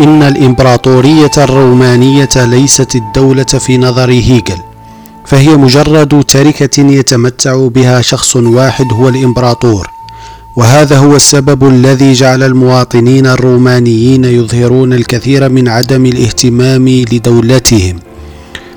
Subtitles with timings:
[0.00, 4.58] إن الإمبراطورية الرومانية ليست الدولة في نظر هيجل
[5.26, 9.90] فهي مجرد تركة يتمتع بها شخص واحد هو الإمبراطور
[10.56, 17.96] وهذا هو السبب الذي جعل المواطنين الرومانيين يظهرون الكثير من عدم الاهتمام لدولتهم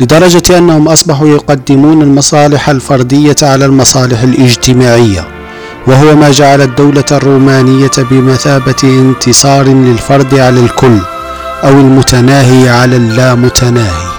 [0.00, 5.43] لدرجة أنهم أصبحوا يقدمون المصالح الفردية على المصالح الاجتماعية.
[5.86, 10.98] وهو ما جعل الدولة الرومانية بمثابة انتصار للفرد على الكل
[11.64, 14.13] أو المتناهي على اللامتناهي.